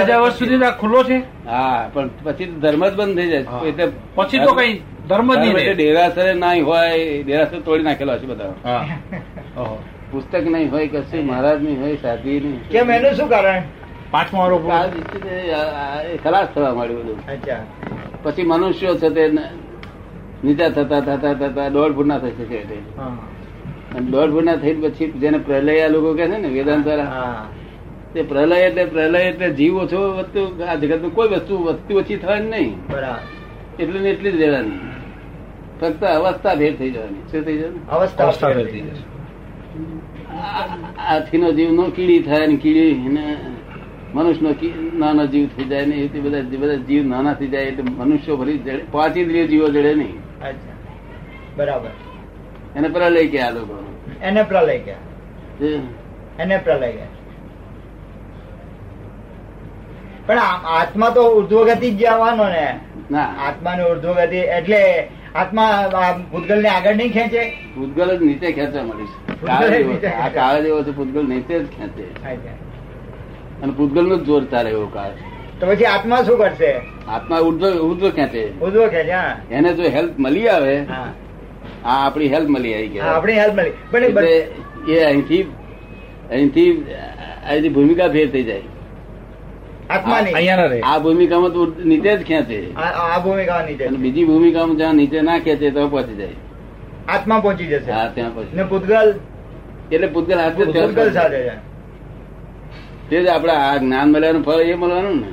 હજાર 0.00 0.20
વર્ષ 0.20 0.38
સુધી 0.38 0.70
ખુલ્લો 0.80 1.02
છે? 1.04 1.18
હા 1.46 1.90
પણ 1.94 2.08
પછી 2.24 2.46
ધર્મ 2.60 2.82
જ 2.84 2.94
બંધ 2.94 3.16
થઈ 3.16 3.28
જાય. 3.28 3.42
છે. 3.42 3.68
એટલે 3.68 3.84
પછી 4.14 4.38
તો 4.38 4.52
કઈ 4.54 4.72
ધર્મ 5.08 5.28
જ 5.32 5.38
નહીં 5.38 5.74
ડેરાસર 5.74 6.34
ના 6.34 6.54
હોય 6.62 7.22
ડેરાસર 7.22 7.60
તોડી 7.60 7.82
નાખેલો 7.82 8.18
છે 8.18 8.26
બધા. 8.26 8.52
પુસ્તક 10.10 10.34
નહીં 10.46 10.70
હોય 10.70 10.86
કશું 10.88 11.24
મહારાજ 11.26 11.62
નહીં 11.62 11.80
હોય 11.80 11.96
સાધી 11.96 12.40
નહીં. 12.40 12.60
કેમ 12.68 12.90
એનું 12.90 13.14
શું 13.14 13.28
કારણ? 13.28 13.62
પાંચમો 14.10 14.40
ખલાસ 16.22 16.48
થવા 16.48 16.74
માંડ્યું 16.74 17.02
બધું. 17.02 17.18
પછી 18.22 18.42
મનુષ્યો 18.42 18.94
છે 18.94 19.10
તે 19.10 19.28
ન- 19.28 19.50
નીચા 20.44 20.70
થતા 20.70 21.00
થતા 21.00 21.34
થતા 21.34 21.68
દોઢ 21.70 21.94
ફૂટ 21.94 22.06
ના 22.06 22.18
થઈ 22.18 22.34
શકે 22.38 22.58
અને 23.94 24.06
દોઢ 24.10 24.30
ફૂટના 24.30 24.56
થઈ 24.56 24.74
પછી 24.74 25.12
જેને 25.12 25.38
પ્રલય 25.38 25.84
આ 25.84 25.88
લોકો 25.88 26.14
કે 26.14 26.24
છે 26.26 26.38
ને 26.38 26.48
વેદાંત 26.48 26.84
દ્વારા 26.84 27.04
હા. 27.06 27.44
તે 28.14 28.22
પ્રલય 28.22 28.60
એટલે 28.60 28.84
પ્રલય 28.84 29.20
એટલે 29.20 29.50
જીવ 29.50 29.76
ઓછો 29.76 30.18
વધતું 30.18 30.70
આ 30.70 30.74
જગત 30.74 31.14
કોઈ 31.14 31.28
વસ્તુ 31.28 31.62
વધતી 31.62 31.94
ઓછી 31.94 32.16
થવાની 32.16 32.50
નહીં. 32.50 32.76
બરાબર. 32.90 33.82
એટલી 33.82 33.98
ને 33.98 34.10
એટલી 34.10 34.32
જ 34.32 34.42
રહેવાની. 34.42 34.70
ફક્ત 35.80 36.04
અવસ્થા 36.04 36.54
ભેર 36.54 36.76
થઈ 36.76 36.90
જવાની. 36.90 37.14
શું 37.32 37.42
થઈ 37.42 37.58
જવાની? 37.58 37.78
અવસ્થા 37.90 38.30
ફેર 38.30 38.66
થઈ 38.66 38.80
જશે. 38.80 39.14
હાથીનો 40.96 41.52
જીવ 41.52 41.72
નો 41.72 41.82
કીડી 41.82 42.18
થાય 42.18 42.46
ને 42.46 42.56
કીડી 42.56 42.94
ને 42.94 43.36
મનુષ્યનો 44.14 44.52
કી- 44.52 44.98
નાનો 44.98 45.26
જીવ 45.26 45.46
થઈ 45.46 45.64
જાય 45.64 45.86
ને 45.86 45.96
એ 45.96 46.20
બધા 46.20 46.40
બધા 46.58 46.74
જીવ 46.74 47.06
નાના 47.06 47.34
થઈ 47.34 47.46
જાય 47.46 47.62
એટલે 47.62 47.82
મનુષ્યો 47.82 48.36
ભરી 48.36 48.58
જડે. 48.58 48.80
પાંચ 48.92 49.16
ઇન્દ્રિય 49.16 49.46
જીવો 49.46 49.68
જડે 49.68 49.94
નહીં. 49.94 50.16
અચ્છા. 50.16 50.74
બરાબર. 51.56 51.90
એને 52.76 52.88
પ્રલય 52.88 53.26
કે 53.26 53.40
આ 53.40 53.50
લોકો 53.50 53.84
એને 54.22 54.42
પ્રલય 54.42 54.78
ગયા 54.78 54.96
એને 56.38 56.56
પ્રલય 56.56 56.92
ગયા 56.92 57.06
પણ 60.26 60.40
આત્મા 60.78 61.10
તો 61.16 61.22
ઉર્ધ્વગતિ 61.38 61.88
જ 61.90 62.02
જવાનો 62.02 62.46
ને. 62.54 62.64
આત્મા 62.68 63.26
આત્માની 63.46 63.88
ઉર્ધ્વગતિ 63.92 64.40
એટલે 64.58 64.80
આત્મા 65.40 65.68
ભૂતગલ 66.32 66.60
ને 66.64 66.70
આગળ 66.76 66.96
નહીં 67.00 67.12
ખેંચે? 67.16 67.42
ભૂતગલ 67.76 68.10
જ 68.18 68.20
નીચે 68.28 68.48
ખેંચવા 68.58 68.84
મળી 68.88 69.08
છે. 69.12 69.16
પૂતગલ 69.40 69.48
કાળ 69.48 69.68
જ 69.70 69.76
જેવો 69.76 69.92
નીચે 69.92 70.00
છે. 70.00 70.12
આ 70.24 70.30
કાળ 70.38 70.56
જેવો 70.64 70.80
છે 70.86 70.92
ભૂતગલ 70.98 71.24
નીચે 71.32 71.54
જ 71.54 71.66
ખેંચે. 71.76 72.04
અને 73.62 73.72
ભૂતગલનું 73.78 74.20
જોર 74.28 74.42
તારે 74.52 74.70
એવો 74.76 74.86
કાળ. 74.96 75.14
તો 75.60 75.64
પછી 75.66 75.90
આત્મા 75.94 76.22
શું 76.26 76.36
કરશે? 76.38 76.72
આત્મા 77.08 77.40
ઉર્ધ્વ 77.48 77.82
ઉર્ધ્વ 77.90 78.10
ખેંચે. 78.18 78.42
ઉર્ધ્વ 78.60 78.88
ખેંચે 78.94 79.18
એને 79.50 79.70
જો 79.78 79.84
હેલ્પ 79.96 80.18
મળી 80.18 80.48
આવે 80.48 80.74
હા. 80.92 81.08
આ 81.84 81.98
આપણી 82.06 82.30
હેલ્પ 82.34 82.48
મળી 82.54 82.74
આવી 82.76 82.92
ગયા 82.94 83.14
આપણી 83.16 83.38
હેલ્પ 83.42 83.54
મળી. 83.58 83.74
પણ 83.92 84.14
એ 84.92 85.04
અહીંથી 85.10 85.42
અહીંથી 86.30 86.70
અહીંથી 87.48 87.72
ભૂમિકા 87.76 88.08
ફેર 88.14 88.28
થઈ 88.36 88.44
જાય 88.50 88.62
આત્માની 88.62 88.62
અહીંયા 88.62 88.62
ના 88.62 88.62
રહે 88.62 88.70
આ 89.90 90.98
ભૂમિકામાં 91.00 91.52
તો 91.52 91.66
નીચે 91.84 92.16
જ 92.16 92.22
ખેંચે. 92.24 92.58
આ 92.76 93.20
ભૂમિકા 93.20 93.62
નીચે 93.66 93.84
અને 93.86 93.98
બીજી 93.98 94.24
ભૂમિકામાં 94.24 94.76
જ્યાં 94.76 94.96
નીચે 94.96 95.22
ના 95.22 95.38
ખેંચે 95.38 95.70
તો 95.70 95.88
પહોંચી 95.88 96.16
જાય. 96.16 96.36
આત્મા 97.08 97.40
પહોંચી 97.40 97.66
જશે. 97.66 97.92
હા 97.92 98.08
ત્યાં 98.08 98.34
પછી 98.36 98.56
ને 98.56 98.64
પૂતગલ? 98.64 99.14
એટલે 99.90 100.06
પૂતગલ 100.06 100.38
હાથે 100.38 100.64
પૂતગલ 100.64 101.12
સાથે. 101.12 101.52
તે 103.10 103.22
જ 103.22 103.28
આપડે 103.28 103.52
આ 103.52 103.78
જ્ઞાન 103.78 104.08
મળ્યાનું 104.12 104.44
ફળ 104.44 104.60
એ 104.60 104.74
મળવાનું 104.74 105.20
ને. 105.20 105.28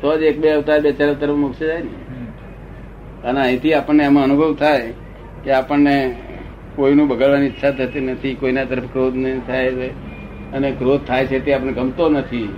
તો 0.00 0.18
જ 0.18 0.22
એક 0.22 0.40
બે 0.40 0.52
અવતાર 0.52 0.80
બે 0.80 0.92
ચાર 0.92 1.08
અવતાર 1.08 1.30
મોક્ષે 1.30 1.66
જાય 1.66 1.84
ને. 1.84 1.90
અને 3.24 3.40
અહીંથી 3.40 3.74
આપણને 3.74 4.04
એમાં 4.04 4.24
અનુભવ 4.24 4.54
થાય 4.56 4.92
કે 5.44 5.50
આપણને 5.52 5.94
કોઈનું 6.76 7.08
બગાડવાની 7.08 7.46
ઈચ્છા 7.46 7.72
થતી 7.72 8.00
નથી 8.00 8.34
કોઈના 8.34 8.64
તરફ 8.64 8.88
ક્રોધ 8.92 9.16
નહીં 9.16 9.46
થાય 9.46 9.90
અને 10.54 10.70
ક્રોધ 10.70 11.00
થાય 11.06 11.26
છે 11.26 11.44
તે 11.44 11.54
આપણે 11.54 11.72
ગમતો 11.72 12.08
નથી. 12.08 12.48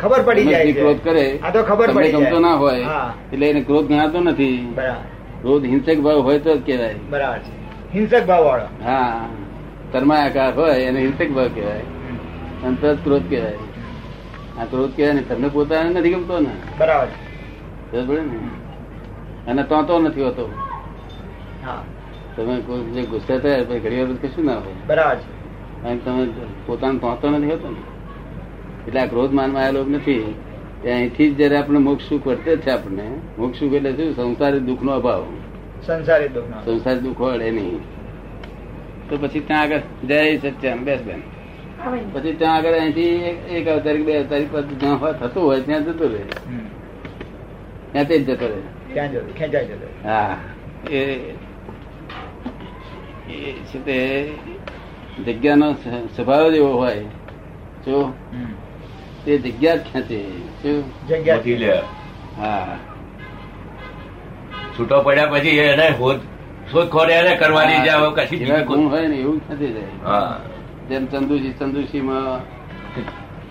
ખબર 0.00 0.22
પડી 0.22 0.44
જાય 0.44 0.72
ક્રોધ 0.72 1.00
કરે 1.04 1.38
આ 1.38 1.50
તો 1.50 1.62
ખબર 1.62 1.86
તમને 1.86 2.02
પડી 2.02 2.12
ગમતો 2.12 2.38
ના 2.38 2.54
હોય 2.54 2.84
એટલે 3.32 3.50
એને 3.50 3.60
ક્રોધ 3.60 3.86
ગણાતો 3.86 4.20
નથી. 4.20 4.74
ક્રોધ 5.42 5.64
હિંસક 5.64 5.98
ભાવ 6.00 6.20
હોય 6.20 6.38
તો 6.38 6.56
જ 6.56 6.66
કહેવાય. 6.66 6.94
બરાબર 7.10 7.38
છે. 7.38 7.62
હિંસક 7.94 8.26
ભાવ 8.26 8.44
વાળો 8.44 8.64
હા. 8.84 9.28
તન્માયાકાર 9.92 10.54
હોય 10.54 10.74
એને 10.74 11.00
હિંસક 11.00 11.30
ભાવ 11.30 11.48
કહેવાય. 11.54 11.80
અને 12.64 12.76
તો 12.80 12.94
ક્રોધ 12.94 13.30
કહેવાય. 13.30 13.54
આ 14.60 14.64
ક્રોધ 14.64 14.96
કહેવાય 14.96 15.14
ને 15.14 15.22
તમને 15.22 15.48
પોતાને 15.48 16.00
નથી 16.00 16.10
ગમતો 16.10 16.40
ને? 16.40 16.50
બરાબર. 16.78 17.06
ને? 18.20 18.38
અને 19.46 19.62
તો 19.62 19.82
તો 19.82 19.98
નથી 19.98 20.22
હોતો. 20.22 20.50
હા. 21.64 21.82
તમે 22.36 22.60
ગુસ્સે 23.02 23.38
થયા 23.38 23.62
ઘડી 23.62 24.02
વાર 24.02 24.28
કશું 24.28 24.44
ના 24.44 24.54
હોય? 24.54 24.74
બરાબર 24.86 25.16
છે. 25.16 25.41
કારણ 25.82 25.98
કે 25.98 26.04
તમે 26.04 26.28
પોતાનો 26.66 26.98
પહોંચતો 26.98 27.30
નથી 27.30 27.46
હોતો 27.46 27.70
ને. 27.70 27.80
એટલે 28.86 29.00
આ 29.00 29.06
ક્રોધ 29.06 29.32
માનમાં 29.32 29.62
આવેલો 29.62 29.84
નથી. 29.84 30.34
અહીંથી 30.84 31.30
જ 31.30 31.36
જયારે 31.36 31.56
આપણે 31.56 31.78
મોક્ષ 31.78 32.08
સુખ 32.08 32.26
વર્તે 32.26 32.56
છે 32.56 32.70
આપણને 32.70 33.10
મોક્ષ 33.38 33.58
સુખ 33.58 33.72
એટલે 33.72 33.92
શું? 33.92 34.16
સંસારી 34.16 34.58
દુઃખનો 34.58 34.92
અભાવ. 34.92 35.26
સંસારી 35.86 36.28
દુઃખ 36.28 36.44
નો 36.44 36.64
સંસાર 36.64 36.98
દુઃખ 36.98 37.20
વળે 37.20 37.50
નહીં. 37.50 37.78
તો 39.08 39.16
પછી 39.16 39.40
ત્યાં 39.40 39.60
આગળ 39.60 39.80
જય 40.04 40.38
સત્યામ 40.38 40.78
બેસ 40.78 41.02
બેન. 41.02 41.22
પછી 42.12 42.32
ત્યાં 42.32 42.54
આગળ 42.54 42.72
અહીંથી 42.72 43.02
એક- 43.02 43.70
અવતારી 43.70 44.02
બે 44.02 44.18
અવતારી 44.18 44.46
પર 44.50 44.62
જ્યાં 44.62 45.00
હોય 45.00 45.12
થતું 45.12 45.44
હોય 45.44 45.60
ત્યાં 45.60 45.84
જતો 45.84 46.08
રહે. 46.08 46.22
ત્યાં 47.92 48.04
તે 48.04 48.18
જ 48.18 48.30
જતો 48.30 48.46
રહે. 48.46 48.94
ત્યાં 48.94 49.12
જતો 49.12 49.32
ખેંચાઈ 49.38 49.66
જતો 49.66 50.08
હા. 50.08 50.36
એ 50.90 51.04
એ 53.30 53.52
છે 53.52 53.84
તે 53.84 54.30
જગ્યાનો 55.26 55.72
સ્વભાવ 56.16 56.50
જ 56.50 56.54
એવો 56.54 56.72
હોય. 56.72 57.00
જો 57.86 58.14
તે 59.24 59.38
જગ્યા 59.38 59.76
ખેંચે. 59.76 60.24
જગ્યા 61.08 61.36
હા. 62.38 62.78
છૂટો 64.78 65.02
પડ્યા 65.02 65.26
પછી 65.26 65.48
એને 65.48 65.90
શોધખોળ 66.72 67.10
એને 67.10 67.36
કરવાની 67.36 67.88
હવે 67.88 68.26
કશી 68.26 68.44
ગુણ 68.64 68.88
હોય 68.88 69.06
ને 69.08 69.16
એવું 69.16 69.48
ખેંચી 69.48 69.72
જાય 69.72 69.82
જેમ 70.88 71.06
ચંદુસી 71.06 71.54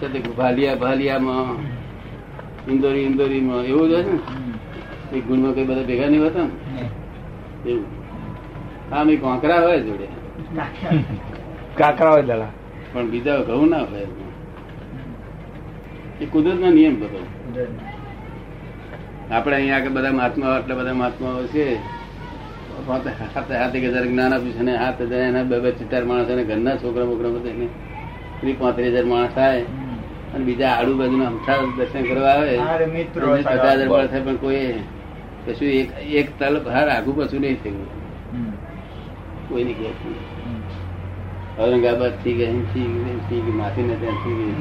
તે 0.02 0.20
ભાલિયા 0.20 0.76
ભાલિયામાં 0.76 1.60
ઇન્દોરી 2.72 3.00
ઇન્દોરીમાં 3.00 3.64
એવું 3.64 3.90
જ 3.90 3.94
હોય 3.94 4.04
ને. 4.04 5.18
એ 5.18 5.22
ગુણમાં 5.22 5.54
કઈ 5.54 5.64
બધા 5.64 5.82
ભેગા 5.82 6.08
નહીં 6.08 6.24
હોતા 6.24 6.44
ને? 6.44 7.70
એવું. 7.70 7.86
હા 8.92 9.04
મેં 9.04 9.22
કોંકરા 9.22 9.62
હોય 9.62 9.80
જોડે. 9.80 10.08
કાકરા 11.80 12.12
હોય 12.14 12.26
દાદા 12.30 12.52
પણ 12.94 13.08
બીજા 13.14 13.40
ઘઉં 13.48 13.70
ના 13.74 13.86
હોય 13.92 14.08
એ 16.22 16.26
કુદરતનો 16.34 16.70
નિયમ 16.78 16.96
બધો. 17.02 17.20
આપણે 19.32 19.56
અહીંયા 19.56 19.78
આગળ 19.80 19.94
બધા 19.98 20.14
મહાત્મા 20.20 20.52
આટલા 20.56 20.78
બધા 20.80 21.00
મહાત્માઓ 21.02 21.44
છે. 21.54 21.66
હાથે 22.88 23.54
હાથે 23.62 23.78
હજાર 23.84 24.06
જ્ઞાન 24.12 24.34
આપ્યું 24.34 24.56
છે 24.58 24.64
ને 24.68 24.74
હાથ 24.84 25.02
હજાર 25.12 25.22
એના 25.30 25.46
બે 25.52 25.56
બે 25.64 25.70
ચિત્તાર 25.80 26.04
માણસ 26.10 26.30
અને 26.34 26.44
ઘરના 26.50 26.76
છોકરા 26.82 27.10
બોકરા 27.12 27.34
બધા 27.36 27.54
એને 27.56 27.68
ત્રીસ 28.40 28.58
પાંત્રીસ 28.62 28.94
હજાર 28.96 29.08
માણસ 29.14 29.34
થાય. 29.38 29.64
અને 30.34 30.44
બીજા 30.50 30.74
આજુબાજુના 30.78 31.30
અમથા 31.32 31.58
દર્શન 31.78 32.04
કરવા 32.10 32.34
આવે. 32.36 32.56
મિત્રો 32.96 33.26
પચાસ 33.36 33.78
હજાર 33.78 33.90
માણસ 33.94 34.10
થાય 34.12 34.24
પણ 34.28 34.38
કોઈ 34.44 34.66
કશું 35.46 35.70
એક 35.80 35.90
એક 36.20 36.28
તલ 36.40 36.56
બહાર 36.66 36.88
આગુ 36.96 37.12
પાછું 37.18 37.42
નહીં 37.44 37.58
થયું. 37.64 37.88
કોઈ 39.50 39.64
નહીં 39.64 39.78
કહે. 39.80 39.90
ઔરંગાબાદથી 41.60 42.36
કે 42.38 42.44
અહીંથી 42.48 42.88
કે 42.88 43.00
અહીંથી 43.10 43.84
ને 43.88 43.96
ત્યાંથી 44.02 44.56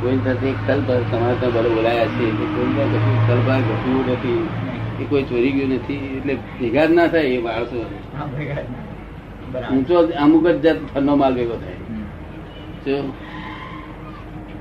કોઈ 0.00 0.18
સાથે 0.24 0.48
તલ 0.66 0.80
તમારે 1.10 1.36
ત્યાં 1.40 1.52
ભલે 1.54 1.68
બોલાયા 1.74 2.06
છે 2.06 2.24
કોઈ 2.54 2.70
ત્યાં 2.74 2.90
કશું 2.92 3.16
તલ 3.26 3.40
ઘટ્યું 3.68 4.04
નથી. 4.12 4.42
એ 5.00 5.04
કોઈ 5.10 5.24
ચોરી 5.30 5.52
ગયું 5.52 5.70
નથી 5.74 6.04
એટલે 6.18 6.34
ભેગા 6.58 6.86
જ 6.86 6.90
ના 6.92 7.06
થાય 7.06 7.34
એ 7.36 7.38
માણસો. 7.42 7.78
ઊંચો 9.72 9.96
અમુક 10.22 10.46
જ 10.46 10.56
જાત 10.64 10.78
ફરનો 10.94 11.12
માલ 11.16 11.34
ભેગો 11.34 11.56
થાય. 11.62 11.78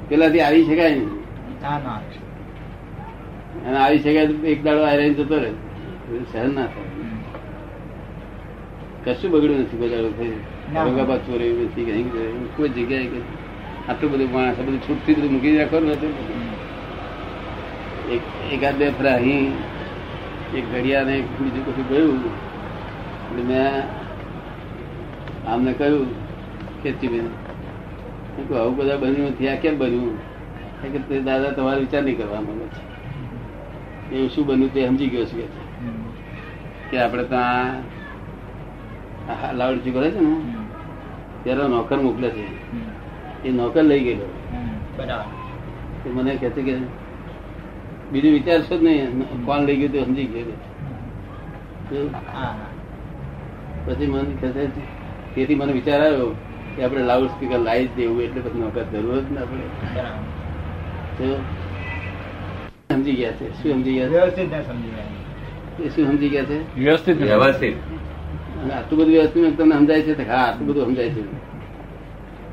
પેલાથી 0.09 0.41
આવી 0.41 0.63
શકાય 0.63 0.95
ના? 0.95 1.99
અને 3.67 3.77
આવી 3.77 3.99
શકાય 3.99 4.27
એક 4.51 4.59
દાડો 4.63 4.81
આવી 4.83 5.13
જતો 5.13 5.35
રહે. 5.35 5.51
સહન 6.31 6.49
ના 6.55 6.65
થાય. 6.65 6.96
કશું 9.07 9.31
બગડ્યું 9.31 9.59
નથી 9.61 9.79
બધા 9.81 10.01
ઔરંગાબાદ 10.79 11.21
ચોરી 11.25 11.53
નથી 11.65 11.85
કે 11.87 11.91
અહીં 11.91 12.09
કોઈ 12.55 12.69
જગ્યાએ 12.69 13.07
કે 13.13 13.19
આટલું 13.89 14.09
બધું 14.11 14.29
માણસ 14.33 14.59
બધું 14.59 14.81
છૂટથી 14.87 15.15
બધું 15.17 15.31
મૂકી 15.31 15.57
રાખો 15.57 15.77
ને 15.79 15.93
એકાદ 18.53 18.75
બે 18.79 18.87
ફરા 18.99 19.15
અહીં 19.21 19.51
એક 20.57 20.65
ઘડિયાળ 20.73 21.05
ને 21.05 21.13
એક 21.19 21.27
બીજું 21.39 21.63
કશું 21.65 21.85
ગયું. 21.89 22.19
એટલે 23.27 23.43
મેં 23.43 23.73
આમને 25.51 25.71
કહ્યું 25.73 26.07
ખેંચીબેન 26.83 27.27
બેન 28.35 28.45
કહ્યું, 28.47 28.61
આવું 28.61 28.75
બધા 28.77 28.97
બન્યું 28.97 29.29
નથી 29.31 29.49
આ 29.49 29.59
કેમ 29.63 29.75
બન્યું? 29.77 30.15
કે 30.93 30.99
તે 31.09 31.15
દાદા 31.27 31.51
તમારે 31.51 31.79
વિચાર 31.79 32.03
નહીં 32.03 32.17
કરવા 32.17 32.41
માંગે 32.41 32.67
છે. 32.75 32.81
એવું 34.15 34.29
શું 34.29 34.43
બન્યું 34.47 34.73
તે 34.73 34.79
સમજી 34.87 35.09
ગયો 35.13 35.25
છું 35.25 35.39
કે 35.39 35.47
છે. 35.53 35.61
કે 36.89 36.95
આપણે 37.01 37.23
ત્યાં 37.23 37.73
આ 39.29 39.51
લાવડચી 39.51 39.91
કરે 39.91 40.11
છે 40.11 40.19
ને? 40.19 40.35
ત્યારે 41.43 41.67
નોકર 41.67 41.97
મોકલે 41.97 42.29
છે. 42.29 42.45
એ 43.47 43.51
નોકર 43.51 43.83
લઈ 43.83 44.03
ગયેલો. 44.03 44.27
બરાબર 44.97 46.11
મને 46.13 46.35
કહે 46.35 46.49
છે 46.49 46.61
કે 46.61 46.73
બીજું 48.11 48.31
વિચારશો 48.31 48.77
જ 48.77 48.83
નહીં. 48.83 49.45
કોણ 49.45 49.59
લઈ 49.59 49.77
ગયું 49.77 49.91
તે 49.91 50.03
સમજી 50.03 50.25
ગયો. 50.25 52.09
પછી 53.85 54.07
મને 54.07 54.35
કહે 54.41 54.49
છે 54.49 54.65
તેથી 55.35 55.55
મને 55.55 55.73
વિચાર 55.73 56.01
આવ્યો 56.01 56.29
કે 56.75 56.83
આપણે 56.83 57.03
લાઉડ 57.03 57.27
સ્પીકર 57.27 57.59
લાવી 57.59 57.87
જ 57.87 57.95
દેવું 57.95 58.21
એટલે 58.21 58.41
પછી 58.41 58.59
નોકર 58.59 58.83
જરૂર 58.91 59.19
જ 59.21 59.31
ને 59.31 59.39
આપણે 59.41 59.65
તો 61.17 61.25
સમજી 62.89 63.15
ગયા 63.15 63.31
છે. 63.31 63.47
શું 63.53 63.71
સમજી 63.71 63.93
ગયા 63.93 64.07
વ્યવસ્થિત 64.07 64.49
સમજી 64.67 64.91
ગયા 64.95 65.05
છે. 65.05 65.83
એ 65.83 65.89
શું 65.89 66.05
સમજી 66.07 66.29
ગયા 66.29 66.43
છે? 66.43 66.57
વ્યવસ્થિત 66.79 67.17
વ્યવસ્થિત. 67.21 67.75
આટલું 68.73 68.99
બધું 68.99 69.13
વ્યવસ્થિત 69.13 69.57
તમને 69.57 69.75
સમજાય 69.75 70.01
છે 70.01 70.29
હા 70.29 70.37
આટલું 70.37 70.67
બધું 70.67 70.85
સમજાય 70.85 71.09
છે. 71.09 71.21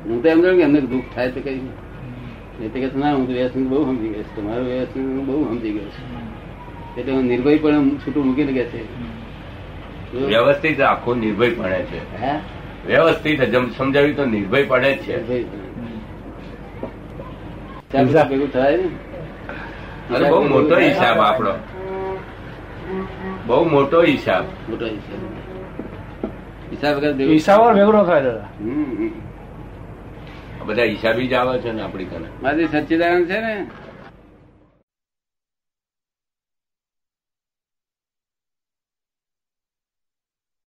હું 0.05 0.23
તો 0.23 0.29
એમ 0.29 0.41
જાણું 0.41 0.57
કે 0.57 0.63
એમને 0.63 0.81
દુઃખ 0.81 1.03
થાય 1.15 1.31
તો 1.31 1.39
કઈ 1.41 1.59
એ 2.61 2.67
કે 2.67 2.89
ના 2.95 3.13
હું 3.13 3.27
તો 3.27 3.33
વ્યવસ્થિત 3.33 3.67
બહુ 3.67 3.85
સમજી 3.85 4.07
ગયો 4.09 4.23
છું. 4.23 4.35
તમારું 4.35 4.67
વ્યવસ્થિત 4.67 5.03
હું 5.03 5.25
બહુ 5.25 5.45
સમજી 5.49 5.71
ગયો 5.71 5.83
છું. 5.83 6.97
એટલે 6.97 7.13
હું 7.13 7.23
નિર્ભય 7.23 7.57
પણ 7.57 7.89
છૂટું 7.89 8.25
મૂકીને 8.25 8.51
ગયા 8.51 8.65
છે. 8.65 9.05
વ્યવસ્થિત 10.25 10.81
આખો 10.81 11.15
નિર્ભય 11.15 11.49
પડે 11.49 11.83
છે. 11.83 12.21
હે? 12.21 12.39
વ્યવસ્થિત 12.87 13.41
સમજાવી 13.41 13.71
સમજાવ્યું 13.77 14.15
તો 14.15 14.25
નિર્ભય 14.25 14.63
પડે 14.63 14.95
છે. 14.95 15.43
ભેગું 18.29 18.53
થાય 18.53 18.77
ને? 18.77 20.29
બહુ 20.29 20.47
મોટો 20.47 20.77
હિસાબ 20.77 21.17
આપણો. 21.19 21.53
બહુ 23.47 23.69
મોટો 23.69 24.03
હિસાબ 24.03 24.43
મોટો 24.69 24.85
હિસાબ 24.85 25.44
હિસાબ 26.85 26.97
વગર 26.97 27.31
હિસાબ 27.31 27.73
ભેગો 27.75 27.91
ન 27.91 28.05
થાય 28.05 28.21
દાદા. 28.21 28.47
હમ, 28.59 28.83
હમ. 28.83 29.11
આ 30.61 30.65
બધા 30.65 30.83
હિસાબી 30.83 31.27
જ 31.27 31.33
આવે 31.33 31.59
છે 31.59 31.71
ને 31.71 31.81
આપણી 31.81 32.05
કને 32.05 32.27
મારી 32.41 32.67
સચ્ચિદાનંદ 32.67 33.27
છે 33.27 33.39
ને 33.39 33.53